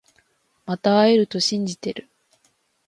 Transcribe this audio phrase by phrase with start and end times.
[0.65, 2.09] また会えると信じてる